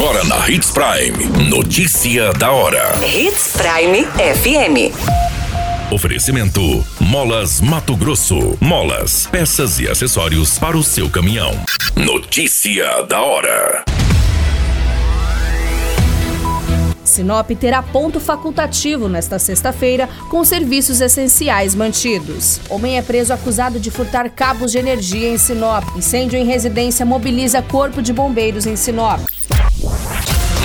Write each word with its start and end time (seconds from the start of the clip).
Agora 0.00 0.24
na 0.24 0.48
Hits 0.48 0.70
Prime. 0.70 1.50
Notícia 1.50 2.32
da 2.32 2.50
hora. 2.50 2.98
Hits 3.04 3.52
Prime 3.52 4.06
FM. 4.06 4.94
Oferecimento: 5.92 6.82
Molas 6.98 7.60
Mato 7.60 7.94
Grosso. 7.94 8.56
Molas, 8.62 9.26
peças 9.26 9.78
e 9.78 9.86
acessórios 9.86 10.58
para 10.58 10.74
o 10.74 10.82
seu 10.82 11.10
caminhão. 11.10 11.52
Notícia 11.94 13.02
da 13.02 13.20
hora. 13.20 13.84
Sinop 17.04 17.50
terá 17.50 17.82
ponto 17.82 18.18
facultativo 18.18 19.06
nesta 19.06 19.38
sexta-feira, 19.38 20.08
com 20.30 20.42
serviços 20.44 21.02
essenciais 21.02 21.74
mantidos. 21.74 22.58
Homem 22.70 22.96
é 22.96 23.02
preso 23.02 23.34
acusado 23.34 23.78
de 23.78 23.90
furtar 23.90 24.30
cabos 24.30 24.72
de 24.72 24.78
energia 24.78 25.28
em 25.28 25.36
Sinop. 25.36 25.84
Incêndio 25.94 26.38
em 26.38 26.46
residência 26.46 27.04
mobiliza 27.04 27.60
corpo 27.60 28.00
de 28.00 28.14
bombeiros 28.14 28.64
em 28.64 28.76
Sinop. 28.76 29.20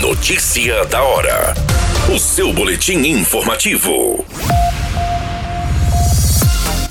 Notícia 0.00 0.84
da 0.84 1.02
hora. 1.02 1.54
O 2.14 2.20
seu 2.20 2.52
boletim 2.52 2.98
informativo. 2.98 4.24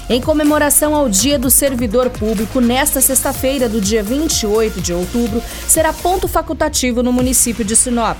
Em 0.09 0.19
comemoração 0.19 0.93
ao 0.93 1.07
Dia 1.07 1.39
do 1.39 1.49
Servidor 1.49 2.09
Público, 2.09 2.59
nesta 2.59 2.99
sexta-feira, 2.99 3.69
do 3.69 3.79
dia 3.79 4.03
28 4.03 4.81
de 4.81 4.91
outubro, 4.91 5.41
será 5.69 5.93
ponto 5.93 6.27
facultativo 6.27 7.01
no 7.01 7.13
município 7.13 7.63
de 7.63 7.77
Sinop. 7.77 8.17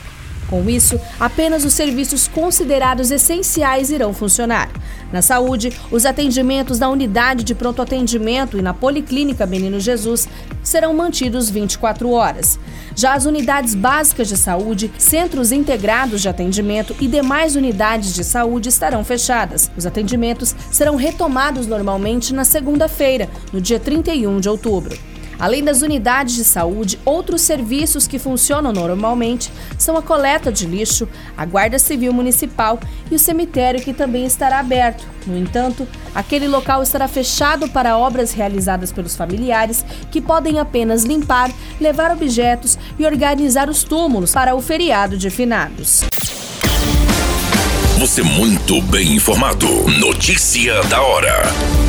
Com 0.50 0.70
isso, 0.70 1.00
apenas 1.20 1.66
os 1.66 1.74
serviços 1.74 2.28
considerados 2.28 3.12
essenciais 3.12 3.92
irão 3.92 4.14
funcionar. 4.14 4.70
Na 5.12 5.22
saúde, 5.22 5.72
os 5.92 6.06
atendimentos 6.06 6.80
da 6.80 6.90
unidade 6.90 7.44
de 7.44 7.54
pronto 7.54 7.82
atendimento 7.82 8.58
e 8.58 8.62
na 8.62 8.74
Policlínica 8.74 9.46
Menino 9.46 9.80
Jesus 9.80 10.28
serão 10.64 10.94
mantidos 10.94 11.50
24 11.50 12.10
horas. 12.12 12.60
Já 12.96 13.14
as 13.14 13.26
unidades 13.26 13.76
básicas 13.76 14.28
de 14.28 14.38
saúde, 14.38 14.92
centros 14.98 15.52
integrados 15.52 16.22
de 16.22 16.30
atendimento 16.30 16.96
e 17.00 17.08
demais 17.08 17.56
unidades 17.56 18.14
de 18.14 18.24
saúde 18.24 18.70
estarão 18.70 19.04
fechadas. 19.04 19.70
Os 19.78 19.86
atendimentos 19.86 20.56
serão 20.72 20.96
retomados 20.96 21.68
normalmente 21.68 22.34
na 22.34 22.46
segunda-feira, 22.46 23.30
no 23.52 23.60
dia 23.60 23.80
31 23.80 24.40
de 24.40 24.50
outubro. 24.50 24.98
Além 25.40 25.64
das 25.64 25.82
unidades 25.82 26.36
de 26.36 26.44
saúde, 26.44 27.00
outros 27.06 27.42
serviços 27.42 28.08
que 28.08 28.18
funcionam 28.18 28.74
normalmente 28.74 29.52
são 29.78 29.96
a 29.98 30.02
coleta 30.02 30.52
de 30.52 30.66
lixo, 30.66 31.08
a 31.38 31.46
Guarda 31.46 31.78
Civil 31.78 32.12
Municipal 32.12 32.80
e 33.12 33.16
o 33.16 33.20
cemitério, 33.20 33.82
que 33.82 33.94
também 33.94 34.26
estará 34.26 34.60
aberto. 34.60 35.06
No 35.26 35.38
entanto, 35.38 35.88
aquele 36.16 36.48
local 36.48 36.82
estará 36.82 37.08
fechado 37.08 37.70
para 37.70 37.98
obras 37.98 38.34
realizadas 38.34 38.92
pelos 38.92 39.16
familiares, 39.16 39.86
que 40.12 40.22
podem 40.22 40.60
apenas 40.60 41.04
limpar, 41.04 41.52
levar 41.80 42.12
objetos 42.12 42.78
e 42.98 43.06
organizar 43.06 43.70
os 43.70 43.84
túmulos 43.84 44.32
para 44.32 44.56
o 44.56 44.62
feriado 44.62 45.18
de 45.18 45.30
finados. 45.30 46.04
Você 48.00 48.22
muito 48.22 48.82
bem 48.84 49.16
informado. 49.16 49.68
Notícia 50.00 50.82
da 50.84 51.02
hora 51.02 51.87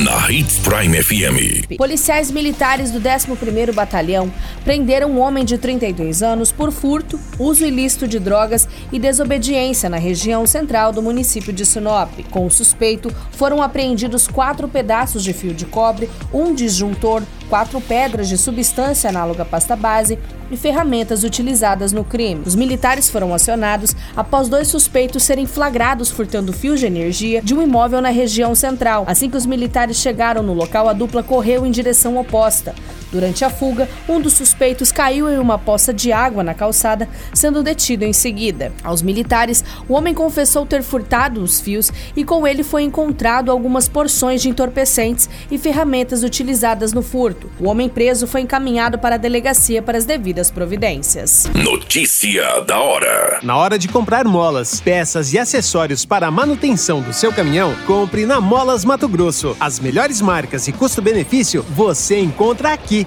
na 0.00 0.30
Hits 0.30 0.58
Prime 0.60 1.02
FM. 1.02 1.76
Policiais 1.76 2.30
militares 2.30 2.90
do 2.90 2.98
11º 2.98 3.74
Batalhão 3.74 4.32
prenderam 4.64 5.10
um 5.10 5.20
homem 5.20 5.44
de 5.44 5.58
32 5.58 6.22
anos 6.22 6.50
por 6.50 6.72
furto, 6.72 7.20
uso 7.38 7.66
ilícito 7.66 8.08
de 8.08 8.18
drogas 8.18 8.66
e 8.90 8.98
desobediência 8.98 9.90
na 9.90 9.98
região 9.98 10.46
central 10.46 10.90
do 10.90 11.02
município 11.02 11.52
de 11.52 11.66
Sinop. 11.66 12.10
Com 12.30 12.46
o 12.46 12.50
suspeito, 12.50 13.14
foram 13.32 13.62
apreendidos 13.62 14.26
quatro 14.26 14.66
pedaços 14.68 15.22
de 15.22 15.34
fio 15.34 15.52
de 15.52 15.66
cobre, 15.66 16.08
um 16.32 16.54
disjuntor, 16.54 17.22
quatro 17.50 17.80
pedras 17.80 18.28
de 18.28 18.38
substância 18.38 19.10
análoga 19.10 19.42
à 19.42 19.44
pasta 19.44 19.74
base 19.74 20.16
e 20.52 20.56
ferramentas 20.56 21.24
utilizadas 21.24 21.92
no 21.92 22.04
crime. 22.04 22.42
Os 22.46 22.54
militares 22.54 23.10
foram 23.10 23.34
acionados 23.34 23.94
após 24.16 24.48
dois 24.48 24.68
suspeitos 24.68 25.24
serem 25.24 25.46
flagrados 25.46 26.10
furtando 26.10 26.52
fios 26.52 26.78
de 26.78 26.86
energia 26.86 27.42
de 27.42 27.52
um 27.52 27.60
imóvel 27.60 28.00
na 28.00 28.10
região 28.10 28.54
central. 28.54 29.04
Assim 29.06 29.28
que 29.28 29.36
os 29.36 29.46
militares 29.46 29.96
chegaram 29.96 30.42
no 30.42 30.54
local, 30.54 30.88
a 30.88 30.92
dupla 30.92 31.22
correu 31.22 31.66
em 31.66 31.70
direção 31.70 32.16
oposta. 32.16 32.74
Durante 33.10 33.44
a 33.44 33.50
fuga, 33.50 33.88
um 34.08 34.20
dos 34.20 34.34
suspeitos 34.34 34.92
caiu 34.92 35.28
em 35.28 35.38
uma 35.38 35.58
poça 35.58 35.92
de 35.92 36.12
água 36.12 36.44
na 36.44 36.54
calçada, 36.54 37.08
sendo 37.34 37.62
detido 37.62 38.04
em 38.04 38.12
seguida. 38.12 38.72
Aos 38.84 39.02
militares, 39.02 39.64
o 39.88 39.94
homem 39.94 40.14
confessou 40.14 40.64
ter 40.64 40.82
furtado 40.82 41.42
os 41.42 41.60
fios 41.60 41.92
e 42.14 42.24
com 42.24 42.46
ele 42.46 42.62
foi 42.62 42.84
encontrado 42.84 43.50
algumas 43.50 43.88
porções 43.88 44.40
de 44.40 44.48
entorpecentes 44.48 45.28
e 45.50 45.58
ferramentas 45.58 46.22
utilizadas 46.22 46.92
no 46.92 47.02
furto. 47.02 47.39
O 47.58 47.68
homem 47.68 47.88
preso 47.88 48.26
foi 48.26 48.40
encaminhado 48.40 48.98
para 48.98 49.14
a 49.14 49.18
delegacia 49.18 49.82
para 49.82 49.98
as 49.98 50.04
devidas 50.04 50.50
providências. 50.50 51.48
Notícia 51.54 52.60
da 52.60 52.78
hora. 52.80 53.38
Na 53.42 53.56
hora 53.56 53.78
de 53.78 53.88
comprar 53.88 54.24
molas, 54.24 54.80
peças 54.80 55.32
e 55.32 55.38
acessórios 55.38 56.04
para 56.04 56.26
a 56.26 56.30
manutenção 56.30 57.00
do 57.00 57.12
seu 57.12 57.32
caminhão, 57.32 57.74
compre 57.86 58.26
na 58.26 58.40
Molas 58.40 58.84
Mato 58.84 59.08
Grosso. 59.08 59.56
As 59.60 59.78
melhores 59.78 60.20
marcas 60.20 60.68
e 60.68 60.72
custo-benefício 60.72 61.64
você 61.70 62.18
encontra 62.18 62.72
aqui. 62.72 63.06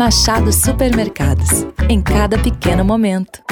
Machado 0.00 0.50
Supermercados. 0.50 1.66
Em 1.86 2.00
cada 2.00 2.38
pequeno 2.38 2.82
momento. 2.82 3.42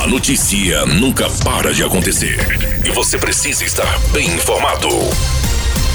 A 0.00 0.06
notícia 0.06 0.86
nunca 0.86 1.28
para 1.44 1.74
de 1.74 1.82
acontecer. 1.82 2.38
E 2.86 2.90
você 2.92 3.18
precisa 3.18 3.64
estar 3.64 3.98
bem 4.12 4.28
informado. 4.28 4.88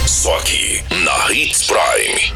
Só 0.06 0.38
aqui, 0.38 0.84
na 1.02 1.32
Hits 1.32 1.64
Prime. 1.66 2.34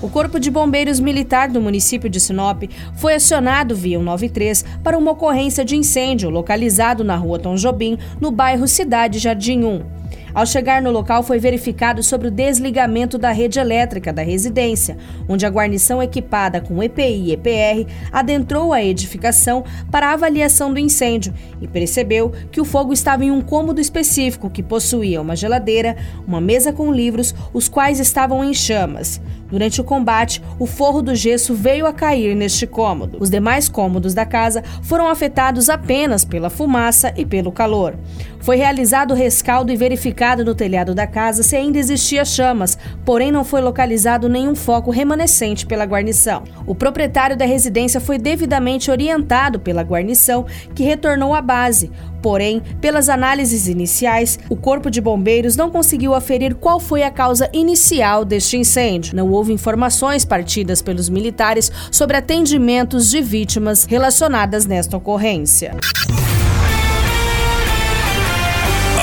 O 0.00 0.08
Corpo 0.08 0.38
de 0.38 0.52
Bombeiros 0.52 1.00
Militar 1.00 1.48
do 1.48 1.60
município 1.60 2.08
de 2.08 2.20
Sinop 2.20 2.62
foi 2.94 3.14
acionado 3.14 3.74
via 3.74 3.98
193 3.98 4.64
para 4.84 4.96
uma 4.96 5.10
ocorrência 5.10 5.64
de 5.64 5.74
incêndio 5.74 6.30
localizado 6.30 7.02
na 7.02 7.16
rua 7.16 7.40
Tom 7.40 7.56
Jobim, 7.56 7.98
no 8.20 8.30
bairro 8.30 8.68
Cidade 8.68 9.18
Jardim 9.18 9.64
1. 9.64 10.03
Ao 10.34 10.44
chegar 10.44 10.82
no 10.82 10.90
local, 10.90 11.22
foi 11.22 11.38
verificado 11.38 12.02
sobre 12.02 12.26
o 12.26 12.30
desligamento 12.30 13.16
da 13.16 13.30
rede 13.30 13.60
elétrica 13.60 14.12
da 14.12 14.20
residência, 14.20 14.96
onde 15.28 15.46
a 15.46 15.48
guarnição 15.48 16.02
equipada 16.02 16.60
com 16.60 16.82
EPI 16.82 17.28
e 17.28 17.32
EPR 17.32 17.88
adentrou 18.10 18.72
a 18.72 18.82
edificação 18.82 19.62
para 19.92 20.12
avaliação 20.12 20.74
do 20.74 20.80
incêndio 20.80 21.32
e 21.62 21.68
percebeu 21.68 22.32
que 22.50 22.60
o 22.60 22.64
fogo 22.64 22.92
estava 22.92 23.24
em 23.24 23.30
um 23.30 23.40
cômodo 23.40 23.80
específico 23.80 24.50
que 24.50 24.60
possuía 24.60 25.22
uma 25.22 25.36
geladeira, 25.36 25.96
uma 26.26 26.40
mesa 26.40 26.72
com 26.72 26.90
livros, 26.90 27.32
os 27.52 27.68
quais 27.68 28.00
estavam 28.00 28.42
em 28.42 28.52
chamas. 28.52 29.20
Durante 29.54 29.80
o 29.80 29.84
combate, 29.84 30.42
o 30.58 30.66
forro 30.66 31.00
do 31.00 31.14
gesso 31.14 31.54
veio 31.54 31.86
a 31.86 31.92
cair 31.92 32.34
neste 32.34 32.66
cômodo. 32.66 33.18
Os 33.20 33.30
demais 33.30 33.68
cômodos 33.68 34.12
da 34.12 34.26
casa 34.26 34.64
foram 34.82 35.06
afetados 35.06 35.70
apenas 35.70 36.24
pela 36.24 36.50
fumaça 36.50 37.14
e 37.16 37.24
pelo 37.24 37.52
calor. 37.52 37.94
Foi 38.40 38.56
realizado 38.56 39.12
o 39.12 39.14
rescaldo 39.14 39.70
e 39.70 39.76
verificado 39.76 40.44
no 40.44 40.56
telhado 40.56 40.92
da 40.92 41.06
casa 41.06 41.44
se 41.44 41.54
ainda 41.54 41.78
existia 41.78 42.24
chamas, 42.24 42.76
porém 43.04 43.30
não 43.30 43.44
foi 43.44 43.60
localizado 43.60 44.28
nenhum 44.28 44.56
foco 44.56 44.90
remanescente 44.90 45.64
pela 45.64 45.86
guarnição. 45.86 46.42
O 46.66 46.74
proprietário 46.74 47.36
da 47.36 47.46
residência 47.46 48.00
foi 48.00 48.18
devidamente 48.18 48.90
orientado 48.90 49.60
pela 49.60 49.82
guarnição, 49.82 50.44
que 50.74 50.82
retornou 50.82 51.32
à 51.32 51.40
base. 51.40 51.92
Porém, 52.24 52.62
pelas 52.80 53.10
análises 53.10 53.68
iniciais, 53.68 54.38
o 54.48 54.56
Corpo 54.56 54.90
de 54.90 54.98
Bombeiros 54.98 55.56
não 55.56 55.70
conseguiu 55.70 56.14
aferir 56.14 56.54
qual 56.54 56.80
foi 56.80 57.02
a 57.02 57.10
causa 57.10 57.50
inicial 57.52 58.24
deste 58.24 58.56
incêndio. 58.56 59.14
Não 59.14 59.30
houve 59.30 59.52
informações 59.52 60.24
partidas 60.24 60.80
pelos 60.80 61.10
militares 61.10 61.70
sobre 61.92 62.16
atendimentos 62.16 63.10
de 63.10 63.20
vítimas 63.20 63.84
relacionadas 63.84 64.64
nesta 64.64 64.96
ocorrência. 64.96 65.72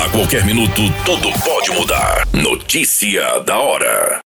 A 0.03 0.09
qualquer 0.09 0.43
minuto, 0.43 0.81
tudo 1.05 1.31
pode 1.45 1.69
mudar. 1.79 2.27
Notícia 2.33 3.39
da 3.45 3.59
hora. 3.59 4.21